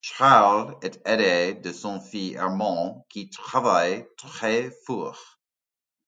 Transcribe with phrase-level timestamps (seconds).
[0.03, 5.37] Charles est aidé de son fils Armand qui travaille très fort.